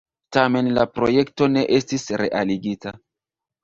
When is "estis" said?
1.79-2.09